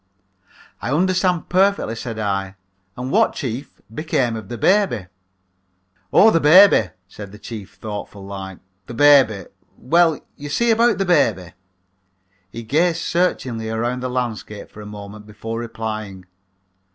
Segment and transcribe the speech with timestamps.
[0.81, 2.55] "I understand perfectly," said I,
[2.97, 5.05] "and what, chief, became of the baby?"
[6.11, 9.45] "Oh, the baby," said the chief, thoughtful like; "the baby
[9.77, 11.53] well, you see, about that baby"
[12.51, 16.25] he gazed searchingly around the landscape for a moment before replying.